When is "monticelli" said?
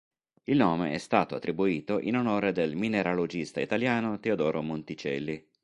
4.63-5.47